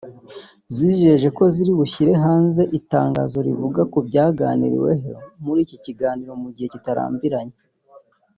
[0.75, 5.09] zizeje ko ziri bushyire hanze itangazo rivuga ku byaganiriweho
[5.45, 7.55] muri iki kiganiro mu gihe kitarambiranye